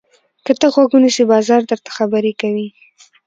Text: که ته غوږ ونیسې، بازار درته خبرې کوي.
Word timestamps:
که 0.45 0.51
ته 0.59 0.67
غوږ 0.73 0.89
ونیسې، 0.93 1.23
بازار 1.31 1.61
درته 1.69 1.89
خبرې 1.97 2.31
کوي. 2.41 2.67